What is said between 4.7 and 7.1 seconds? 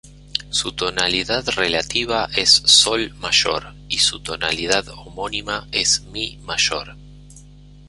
homónima es "mi" mayor.